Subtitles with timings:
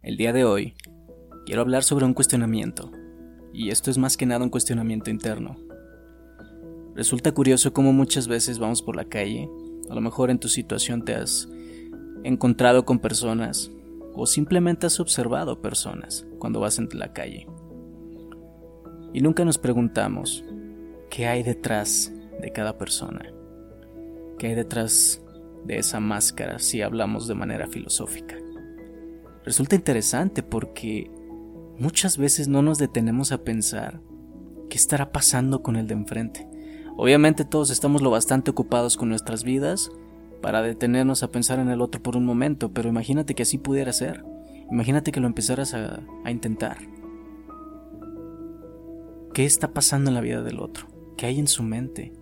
[0.00, 0.74] El día de hoy
[1.44, 2.92] quiero hablar sobre un cuestionamiento,
[3.52, 5.56] y esto es más que nada un cuestionamiento interno.
[6.94, 9.50] Resulta curioso cómo muchas veces vamos por la calle,
[9.90, 11.48] a lo mejor en tu situación te has
[12.22, 13.72] encontrado con personas
[14.14, 17.48] o simplemente has observado personas cuando vas en la calle.
[19.12, 20.44] Y nunca nos preguntamos
[21.10, 23.32] qué hay detrás de cada persona,
[24.38, 25.20] qué hay detrás
[25.64, 28.36] de esa máscara si hablamos de manera filosófica.
[29.48, 31.10] Resulta interesante porque
[31.78, 34.02] muchas veces no nos detenemos a pensar
[34.68, 36.46] qué estará pasando con el de enfrente.
[36.98, 39.90] Obviamente todos estamos lo bastante ocupados con nuestras vidas
[40.42, 43.90] para detenernos a pensar en el otro por un momento, pero imagínate que así pudiera
[43.94, 44.22] ser.
[44.70, 46.76] Imagínate que lo empezaras a, intentar.
[49.32, 50.88] ¿Qué está pasando en la vida del otro?
[51.16, 52.12] ¿Qué hay en su mente?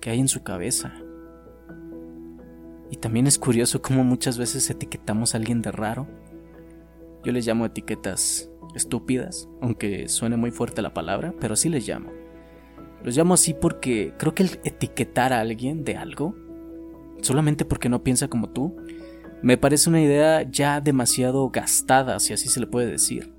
[0.00, 0.94] ¿Qué hay en su cabeza?
[2.90, 6.21] Y también es curioso cómo muchas veces etiquetamos a alguien de raro.
[7.24, 12.10] Yo les llamo etiquetas estúpidas, aunque suene muy fuerte la palabra, pero así les llamo.
[13.04, 16.34] Los llamo así porque creo que el etiquetar a alguien de algo,
[17.20, 18.76] solamente porque no piensa como tú,
[19.42, 23.32] me parece una idea ya demasiado gastada, si así se le puede decir.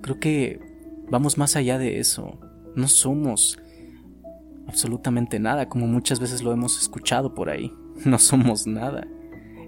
[0.00, 0.60] Creo que
[1.08, 2.40] vamos más allá de eso.
[2.74, 3.58] No somos
[4.66, 7.72] absolutamente nada, como muchas veces lo hemos escuchado por ahí.
[8.04, 9.06] no somos nada.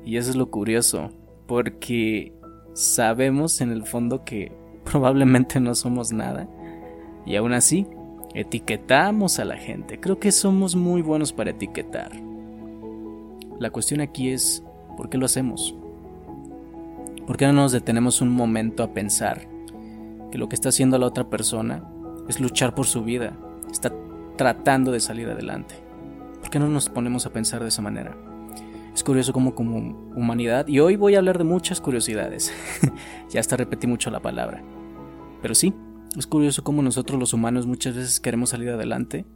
[0.05, 1.11] Y eso es lo curioso,
[1.47, 2.33] porque
[2.75, 4.53] sabemos en el fondo que
[4.85, 6.47] probablemente no somos nada.
[7.25, 7.87] Y aún así,
[8.35, 9.99] etiquetamos a la gente.
[9.99, 12.13] Creo que somos muy buenos para etiquetar.
[13.59, 14.63] La cuestión aquí es,
[14.97, 15.75] ¿por qué lo hacemos?
[17.27, 19.49] ¿Por qué no nos detenemos un momento a pensar
[20.31, 21.89] que lo que está haciendo la otra persona
[22.29, 23.39] es luchar por su vida?
[23.71, 23.93] Está
[24.37, 25.77] tratando de salir adelante.
[26.41, 28.17] ¿Por qué no nos ponemos a pensar de esa manera?
[28.95, 29.77] Es curioso como como
[30.15, 32.53] humanidad, y hoy voy a hablar de muchas curiosidades.
[33.29, 34.63] ya hasta repetí mucho la palabra.
[35.43, 35.75] Pero sí,
[36.17, 39.27] es curioso como nosotros los humanos muchas veces queremos salir adelante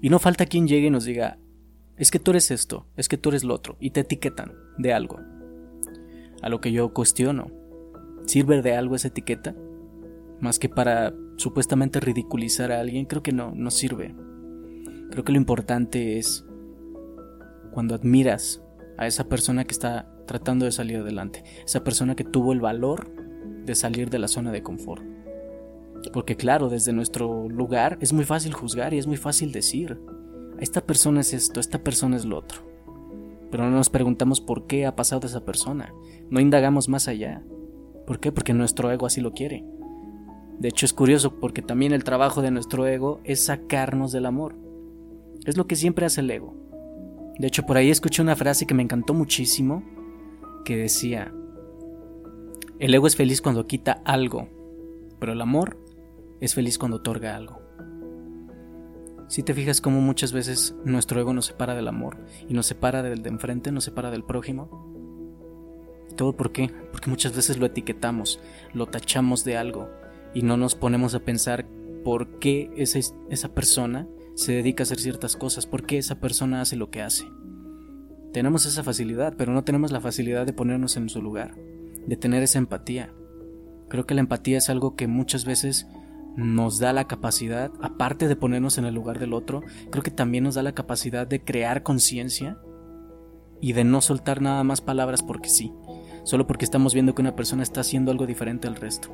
[0.00, 1.38] y no falta quien llegue y nos diga,
[1.96, 4.92] es que tú eres esto, es que tú eres lo otro, y te etiquetan de
[4.92, 5.18] algo.
[6.40, 7.50] A lo que yo cuestiono,
[8.26, 9.56] ¿sirve de algo esa etiqueta?
[10.40, 14.14] Más que para supuestamente ridiculizar a alguien, creo que no, no sirve.
[15.10, 16.44] Creo que lo importante es
[17.72, 18.62] cuando admiras
[18.98, 23.10] a esa persona que está tratando de salir adelante, esa persona que tuvo el valor
[23.64, 25.02] de salir de la zona de confort.
[26.12, 30.00] Porque claro, desde nuestro lugar es muy fácil juzgar y es muy fácil decir,
[30.60, 32.62] esta persona es esto, esta persona es lo otro.
[33.50, 35.92] Pero no nos preguntamos por qué ha pasado esa persona,
[36.28, 37.42] no indagamos más allá.
[38.06, 38.32] ¿Por qué?
[38.32, 39.64] Porque nuestro ego así lo quiere.
[40.58, 44.56] De hecho es curioso porque también el trabajo de nuestro ego es sacarnos del amor.
[45.44, 46.67] Es lo que siempre hace el ego.
[47.38, 49.82] De hecho, por ahí escuché una frase que me encantó muchísimo,
[50.64, 51.32] que decía,
[52.78, 54.48] el ego es feliz cuando quita algo,
[55.18, 55.78] pero el amor
[56.40, 57.60] es feliz cuando otorga algo.
[59.28, 62.16] Si te fijas cómo muchas veces nuestro ego nos separa del amor
[62.48, 64.94] y nos separa del de enfrente, nos separa del prójimo.
[66.16, 66.72] ¿Todo por qué?
[66.90, 68.40] Porque muchas veces lo etiquetamos,
[68.72, 69.90] lo tachamos de algo
[70.34, 71.66] y no nos ponemos a pensar
[72.04, 76.60] por qué esa, esa persona se dedica a hacer ciertas cosas, por qué esa persona
[76.60, 77.28] hace lo que hace.
[78.32, 81.56] Tenemos esa facilidad, pero no tenemos la facilidad de ponernos en su lugar,
[82.06, 83.12] de tener esa empatía.
[83.88, 85.88] Creo que la empatía es algo que muchas veces
[86.36, 90.44] nos da la capacidad, aparte de ponernos en el lugar del otro, creo que también
[90.44, 92.58] nos da la capacidad de crear conciencia
[93.60, 95.72] y de no soltar nada más palabras porque sí,
[96.22, 99.08] solo porque estamos viendo que una persona está haciendo algo diferente al resto.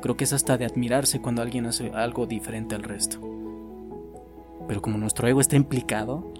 [0.00, 3.39] Creo que es hasta de admirarse cuando alguien hace algo diferente al resto.
[4.70, 6.32] Pero como nuestro ego está implicado,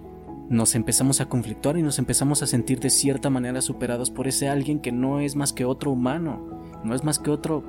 [0.48, 4.48] nos empezamos a conflictuar y nos empezamos a sentir de cierta manera superados por ese
[4.48, 6.40] alguien que no es más que otro humano,
[6.84, 7.64] no es más que otro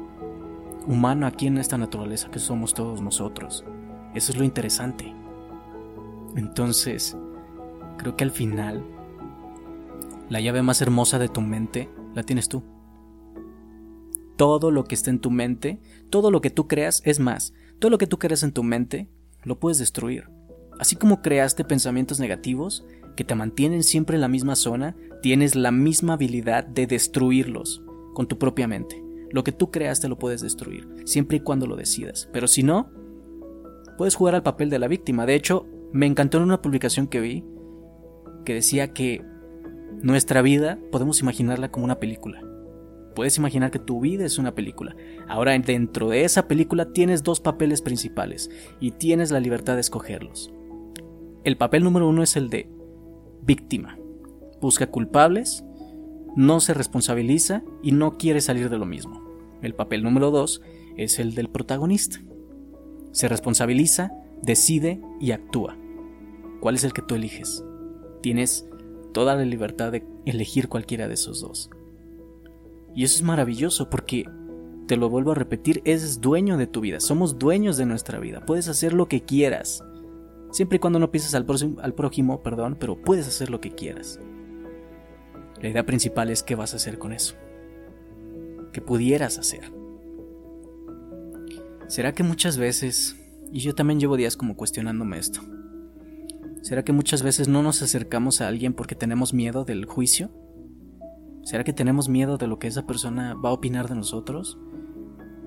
[0.86, 3.66] humano aquí en esta naturaleza que somos todos nosotros.
[4.14, 5.12] Eso es lo interesante.
[6.36, 7.18] Entonces,
[7.98, 8.86] creo que al final,
[10.30, 12.62] la llave más hermosa de tu mente la tienes tú.
[14.36, 15.82] Todo lo que está en tu mente,
[16.12, 19.10] todo lo que tú creas, es más, todo lo que tú creas en tu mente,
[19.44, 20.30] lo puedes destruir.
[20.80, 22.86] Así como creaste pensamientos negativos
[23.16, 27.84] que te mantienen siempre en la misma zona, tienes la misma habilidad de destruirlos
[28.14, 29.02] con tu propia mente.
[29.32, 32.30] Lo que tú creaste lo puedes destruir, siempre y cuando lo decidas.
[32.34, 32.90] Pero si no,
[33.98, 35.26] puedes jugar al papel de la víctima.
[35.26, 37.46] De hecho, me encantó en una publicación que vi
[38.46, 39.24] que decía que
[40.02, 42.42] nuestra vida podemos imaginarla como una película.
[43.16, 44.96] Puedes imaginar que tu vida es una película.
[45.28, 50.52] Ahora dentro de esa película tienes dos papeles principales y tienes la libertad de escogerlos.
[51.44, 52.70] El papel número uno es el de
[53.44, 53.98] víctima.
[54.60, 55.64] Busca culpables
[56.36, 59.22] no se responsabiliza y no quiere salir de lo mismo.
[59.62, 60.62] El papel número dos
[60.98, 62.22] es el del protagonista.
[63.12, 64.12] Se responsabiliza,
[64.42, 65.78] decide y actúa.
[66.62, 67.64] ¿Cuál es el que tú eliges?
[68.22, 68.68] Tienes
[69.14, 71.70] toda la libertad de elegir cualquiera de esos dos.
[72.96, 74.26] Y eso es maravilloso porque,
[74.88, 78.46] te lo vuelvo a repetir, eres dueño de tu vida, somos dueños de nuestra vida,
[78.46, 79.84] puedes hacer lo que quieras.
[80.52, 81.46] Siempre y cuando no pienses al,
[81.82, 84.20] al prójimo, perdón, pero puedes hacer lo que quieras.
[85.62, 87.36] La idea principal es qué vas a hacer con eso.
[88.74, 89.72] ¿Qué pudieras hacer?
[91.88, 93.18] ¿Será que muchas veces,
[93.52, 95.42] y yo también llevo días como cuestionándome esto,
[96.62, 100.32] ¿será que muchas veces no nos acercamos a alguien porque tenemos miedo del juicio?
[101.44, 104.58] ¿Será que tenemos miedo de lo que esa persona va a opinar de nosotros?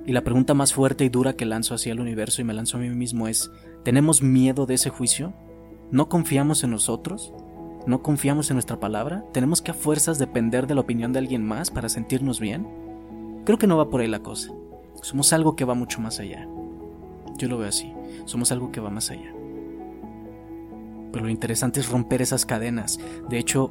[0.06, 2.76] Y la pregunta más fuerte y dura que lanzo hacia el universo y me lanzo
[2.76, 3.50] a mí mismo es,
[3.84, 5.32] ¿tenemos miedo de ese juicio?
[5.90, 7.32] ¿No confiamos en nosotros?
[7.86, 9.24] ¿No confiamos en nuestra palabra?
[9.32, 12.66] ¿Tenemos que a fuerzas depender de la opinión de alguien más para sentirnos bien?
[13.44, 14.52] Creo que no va por ahí la cosa.
[15.00, 16.48] Somos algo que va mucho más allá.
[17.36, 17.92] Yo lo veo así.
[18.26, 19.34] Somos algo que va más allá.
[21.12, 22.98] Pero lo interesante es romper esas cadenas.
[23.28, 23.70] De hecho,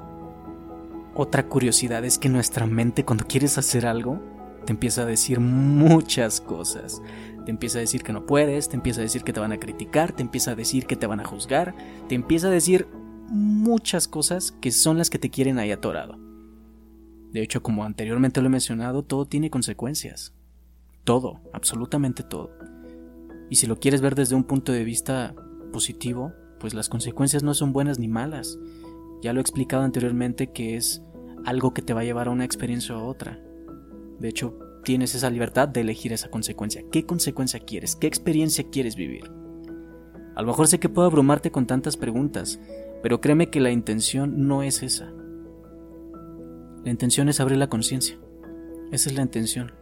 [1.16, 4.20] otra curiosidad es que nuestra mente cuando quieres hacer algo,
[4.66, 7.02] te empieza a decir muchas cosas.
[7.46, 9.60] Te empieza a decir que no puedes, te empieza a decir que te van a
[9.60, 11.76] criticar, te empieza a decir que te van a juzgar,
[12.08, 12.88] te empieza a decir
[13.30, 16.18] muchas cosas que son las que te quieren ahí atorado.
[17.32, 20.34] De hecho, como anteriormente lo he mencionado, todo tiene consecuencias.
[21.04, 22.52] Todo, absolutamente todo.
[23.50, 25.36] Y si lo quieres ver desde un punto de vista
[25.72, 28.58] positivo, pues las consecuencias no son buenas ni malas.
[29.22, 31.04] Ya lo he explicado anteriormente que es
[31.44, 33.40] algo que te va a llevar a una experiencia u otra.
[34.24, 36.82] De hecho, tienes esa libertad de elegir esa consecuencia.
[36.90, 37.98] ¿Qué consecuencia quieres?
[37.98, 39.30] ¿Qué experiencia quieres vivir?
[40.34, 42.58] A lo mejor sé que puedo abrumarte con tantas preguntas,
[43.02, 45.12] pero créeme que la intención no es esa.
[46.86, 48.18] La intención es abrir la conciencia.
[48.94, 49.74] Esa es la intención.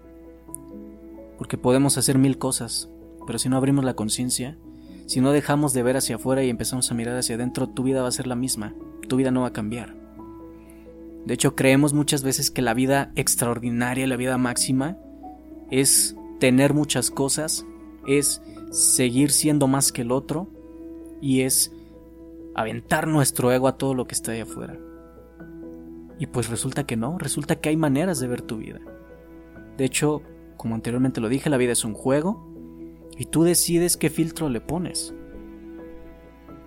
[1.37, 2.89] Porque podemos hacer mil cosas,
[3.27, 4.57] pero si no abrimos la conciencia,
[5.05, 8.01] si no dejamos de ver hacia afuera y empezamos a mirar hacia adentro, tu vida
[8.01, 8.73] va a ser la misma,
[9.07, 10.00] tu vida no va a cambiar.
[11.25, 14.97] De hecho, creemos muchas veces que la vida extraordinaria, la vida máxima,
[15.69, 17.65] es tener muchas cosas,
[18.07, 18.41] es
[18.71, 20.47] seguir siendo más que el otro
[21.21, 21.71] y es
[22.55, 24.77] aventar nuestro ego a todo lo que está ahí afuera.
[26.19, 28.79] Y pues resulta que no, resulta que hay maneras de ver tu vida.
[29.77, 30.21] De hecho,
[30.57, 32.47] como anteriormente lo dije, la vida es un juego
[33.17, 35.13] y tú decides qué filtro le pones.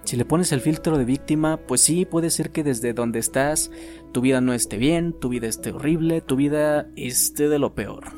[0.05, 3.71] Si le pones el filtro de víctima, pues sí, puede ser que desde donde estás
[4.13, 8.13] tu vida no esté bien, tu vida esté horrible, tu vida esté de lo peor.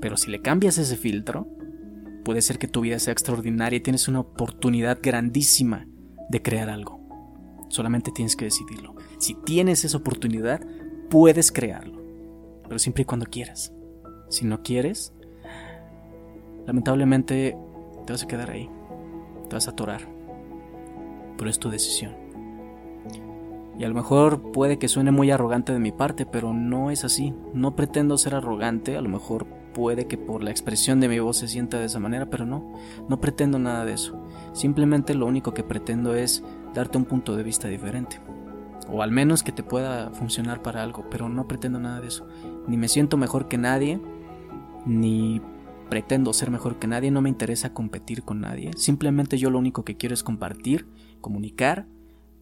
[0.00, 1.46] Pero si le cambias ese filtro,
[2.24, 5.86] puede ser que tu vida sea extraordinaria y tienes una oportunidad grandísima
[6.28, 7.00] de crear algo.
[7.68, 8.96] Solamente tienes que decidirlo.
[9.18, 10.60] Si tienes esa oportunidad,
[11.08, 12.02] puedes crearlo.
[12.64, 13.72] Pero siempre y cuando quieras.
[14.28, 15.12] Si no quieres,
[16.66, 17.56] lamentablemente
[18.06, 18.68] te vas a quedar ahí.
[19.48, 20.23] Te vas a atorar.
[21.36, 22.12] Pero es tu decisión.
[23.78, 27.04] Y a lo mejor puede que suene muy arrogante de mi parte, pero no es
[27.04, 27.34] así.
[27.52, 31.38] No pretendo ser arrogante, a lo mejor puede que por la expresión de mi voz
[31.38, 32.72] se sienta de esa manera, pero no,
[33.08, 34.16] no pretendo nada de eso.
[34.52, 38.20] Simplemente lo único que pretendo es darte un punto de vista diferente.
[38.88, 42.26] O al menos que te pueda funcionar para algo, pero no pretendo nada de eso.
[42.68, 44.00] Ni me siento mejor que nadie,
[44.86, 45.40] ni
[45.94, 48.72] pretendo ser mejor que nadie, no me interesa competir con nadie.
[48.76, 50.88] Simplemente yo lo único que quiero es compartir,
[51.20, 51.86] comunicar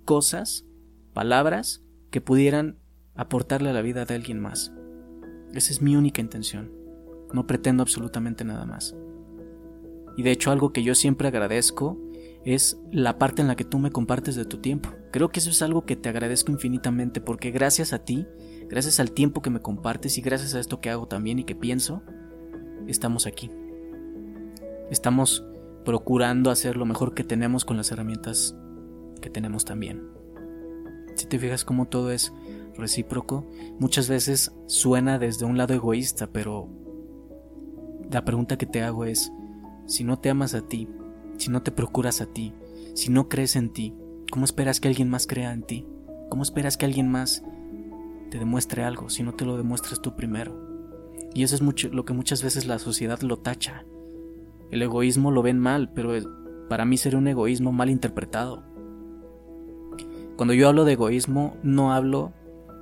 [0.07, 0.65] cosas,
[1.13, 2.79] palabras que pudieran
[3.15, 4.73] aportarle a la vida de alguien más.
[5.53, 6.73] Esa es mi única intención.
[7.35, 8.97] No pretendo absolutamente nada más.
[10.17, 12.01] Y de hecho algo que yo siempre agradezco
[12.47, 14.89] es la parte en la que tú me compartes de tu tiempo.
[15.11, 18.27] Creo que eso es algo que te agradezco infinitamente porque gracias a ti,
[18.71, 21.55] gracias al tiempo que me compartes y gracias a esto que hago también y que
[21.55, 22.03] pienso,
[22.89, 23.51] estamos aquí.
[24.91, 25.45] Estamos
[25.85, 28.57] procurando hacer lo mejor que tenemos con las herramientas
[29.21, 30.03] que tenemos también.
[31.15, 32.33] Si te fijas cómo todo es
[32.77, 33.47] recíproco,
[33.79, 36.69] muchas veces suena desde un lado egoísta, pero
[38.11, 39.33] la pregunta que te hago es,
[39.87, 40.89] si no te amas a ti,
[41.37, 42.53] si no te procuras a ti,
[42.95, 43.95] si no crees en ti,
[44.31, 45.87] ¿cómo esperas que alguien más crea en ti?
[46.29, 47.43] ¿Cómo esperas que alguien más
[48.31, 50.72] te demuestre algo si no te lo demuestras tú primero?
[51.35, 53.85] Y eso es mucho, lo que muchas veces la sociedad lo tacha.
[54.71, 56.13] El egoísmo lo ven mal, pero
[56.69, 58.63] para mí sería un egoísmo mal interpretado.
[60.37, 62.33] Cuando yo hablo de egoísmo, no hablo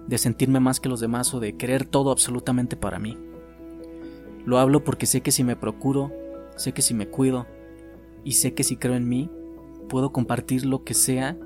[0.06, 3.16] de sentirme más que los demás o de querer todo absolutamente para mí.
[4.44, 6.12] Lo hablo porque sé que si me procuro,
[6.56, 7.46] sé que si me cuido
[8.24, 9.30] y sé que si creo en mí,
[9.88, 11.36] puedo compartir lo que sea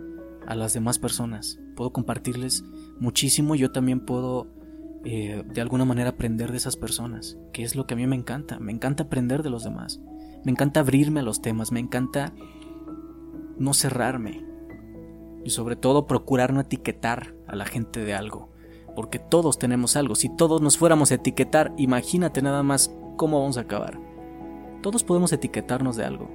[0.46, 1.58] a las demás personas.
[1.76, 2.64] Puedo compartirles
[2.98, 4.46] muchísimo yo también puedo
[5.04, 8.16] eh, de alguna manera aprender de esas personas, que es lo que a mí me
[8.16, 8.58] encanta.
[8.58, 10.00] Me encanta aprender de los demás.
[10.44, 12.32] Me encanta abrirme a los temas, me encanta
[13.58, 14.44] no cerrarme.
[15.44, 18.50] Y sobre todo procurar no etiquetar a la gente de algo.
[18.96, 20.14] Porque todos tenemos algo.
[20.14, 24.00] Si todos nos fuéramos a etiquetar, imagínate nada más cómo vamos a acabar.
[24.80, 26.30] Todos podemos etiquetarnos de algo.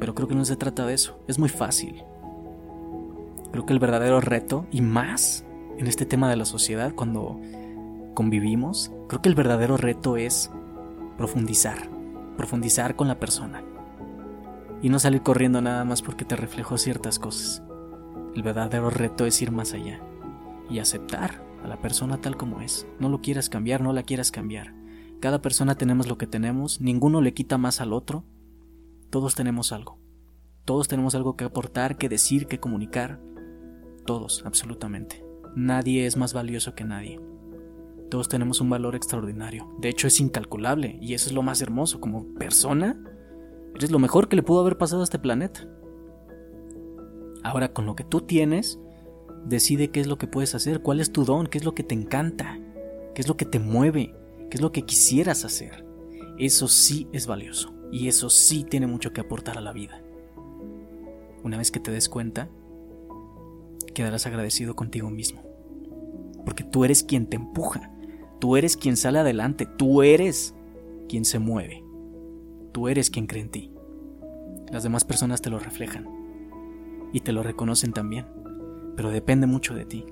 [0.00, 1.18] Pero creo que no se trata de eso.
[1.28, 2.02] Es muy fácil.
[3.52, 5.46] Creo que el verdadero reto, y más
[5.82, 7.40] en este tema de la sociedad, cuando
[8.14, 10.48] convivimos, creo que el verdadero reto es
[11.18, 11.90] profundizar,
[12.36, 13.64] profundizar con la persona.
[14.80, 17.64] Y no salir corriendo nada más porque te reflejó ciertas cosas.
[18.36, 20.00] El verdadero reto es ir más allá
[20.70, 22.86] y aceptar a la persona tal como es.
[23.00, 24.76] No lo quieras cambiar, no la quieras cambiar.
[25.18, 28.24] Cada persona tenemos lo que tenemos, ninguno le quita más al otro.
[29.10, 29.98] Todos tenemos algo.
[30.64, 33.20] Todos tenemos algo que aportar, que decir, que comunicar.
[34.06, 35.31] Todos, absolutamente.
[35.54, 37.20] Nadie es más valioso que nadie.
[38.10, 39.74] Todos tenemos un valor extraordinario.
[39.78, 42.00] De hecho, es incalculable y eso es lo más hermoso.
[42.00, 43.02] Como persona,
[43.74, 45.66] eres lo mejor que le pudo haber pasado a este planeta.
[47.42, 48.78] Ahora, con lo que tú tienes,
[49.46, 51.82] decide qué es lo que puedes hacer, cuál es tu don, qué es lo que
[51.82, 52.58] te encanta,
[53.14, 54.14] qué es lo que te mueve,
[54.50, 55.84] qué es lo que quisieras hacer.
[56.38, 60.02] Eso sí es valioso y eso sí tiene mucho que aportar a la vida.
[61.42, 62.48] Una vez que te des cuenta,
[63.92, 65.42] quedarás agradecido contigo mismo.
[66.44, 67.92] Porque tú eres quien te empuja,
[68.40, 70.54] tú eres quien sale adelante, tú eres
[71.08, 71.84] quien se mueve,
[72.72, 73.72] tú eres quien cree en ti.
[74.70, 76.08] Las demás personas te lo reflejan
[77.12, 78.26] y te lo reconocen también,
[78.96, 80.06] pero depende mucho de ti.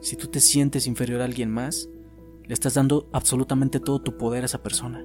[0.00, 1.88] Si tú te sientes inferior a alguien más,
[2.44, 5.04] le estás dando absolutamente todo tu poder a esa persona.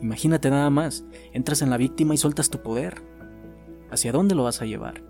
[0.00, 3.02] Imagínate nada más, entras en la víctima y sueltas tu poder.
[3.90, 5.02] ¿Hacia dónde lo vas a llevar?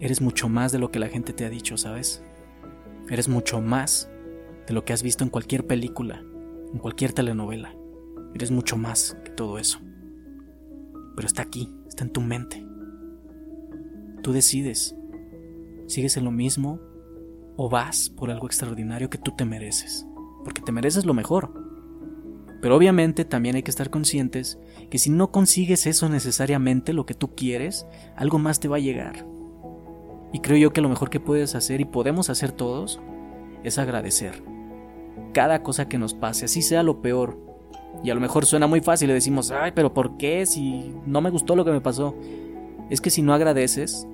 [0.00, 2.22] Eres mucho más de lo que la gente te ha dicho, ¿sabes?
[3.10, 4.08] Eres mucho más
[4.66, 6.22] de lo que has visto en cualquier película,
[6.72, 7.74] en cualquier telenovela.
[8.34, 9.80] Eres mucho más que todo eso.
[11.16, 12.64] Pero está aquí, está en tu mente.
[14.22, 14.94] Tú decides.
[15.86, 16.80] ¿Sigues en lo mismo
[17.56, 20.06] o vas por algo extraordinario que tú te mereces?
[20.44, 21.52] Porque te mereces lo mejor.
[22.60, 24.58] Pero obviamente también hay que estar conscientes
[24.90, 27.86] que si no consigues eso necesariamente, lo que tú quieres,
[28.16, 29.26] algo más te va a llegar.
[30.32, 33.00] Y creo yo que lo mejor que puedes hacer y podemos hacer todos
[33.64, 34.42] es agradecer.
[35.32, 37.38] Cada cosa que nos pase, así sea lo peor.
[38.02, 40.46] Y a lo mejor suena muy fácil y decimos, ay, pero ¿por qué?
[40.46, 42.14] Si no me gustó lo que me pasó.
[42.90, 44.06] Es que si no agradeces,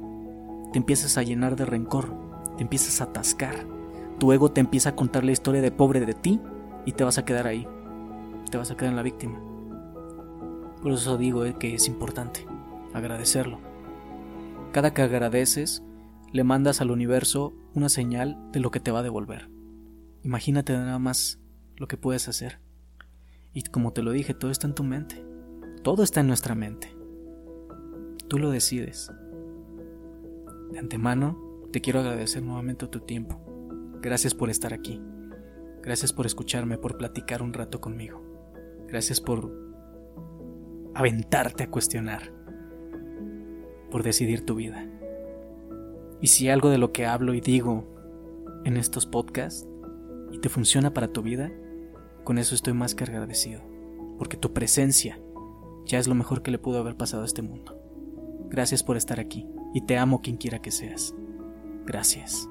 [0.72, 2.12] te empiezas a llenar de rencor,
[2.56, 3.66] te empiezas a atascar.
[4.18, 6.40] Tu ego te empieza a contar la historia de pobre de ti
[6.84, 7.66] y te vas a quedar ahí.
[8.50, 9.40] Te vas a quedar en la víctima.
[10.82, 12.46] Por eso digo eh, que es importante
[12.92, 13.58] agradecerlo.
[14.72, 15.82] Cada que agradeces,
[16.34, 19.48] le mandas al universo una señal de lo que te va a devolver.
[20.24, 21.38] Imagínate nada más
[21.76, 22.58] lo que puedes hacer.
[23.52, 25.24] Y como te lo dije, todo está en tu mente.
[25.84, 26.92] Todo está en nuestra mente.
[28.26, 29.12] Tú lo decides.
[30.72, 31.38] De antemano,
[31.70, 33.40] te quiero agradecer nuevamente tu tiempo.
[34.02, 35.00] Gracias por estar aquí.
[35.84, 38.20] Gracias por escucharme, por platicar un rato conmigo.
[38.88, 39.52] Gracias por
[40.96, 42.32] aventarte a cuestionar.
[43.92, 44.84] Por decidir tu vida.
[46.24, 47.84] Y si algo de lo que hablo y digo
[48.64, 49.68] en estos podcasts
[50.32, 51.52] y te funciona para tu vida,
[52.24, 53.60] con eso estoy más que agradecido,
[54.16, 55.20] porque tu presencia
[55.84, 57.78] ya es lo mejor que le pudo haber pasado a este mundo.
[58.48, 61.14] Gracias por estar aquí y te amo quien quiera que seas.
[61.84, 62.48] Gracias.